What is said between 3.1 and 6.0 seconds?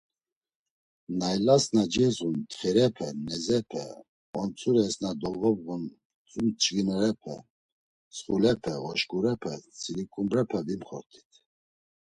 nedzepe, ontzures na dolvobğun